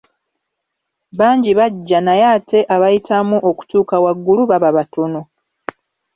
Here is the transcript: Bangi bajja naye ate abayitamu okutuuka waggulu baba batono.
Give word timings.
Bangi 1.19 1.51
bajja 1.59 1.99
naye 2.05 2.25
ate 2.35 2.59
abayitamu 2.75 3.37
okutuuka 3.51 3.95
waggulu 4.03 4.41
baba 4.51 4.69
batono. 4.77 5.21